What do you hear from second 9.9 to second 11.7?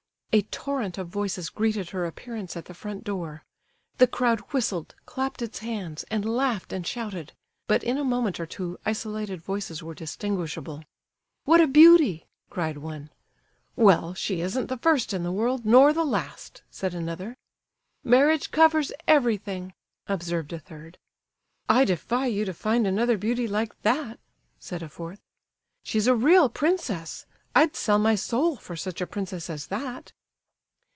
distinguishable. "What a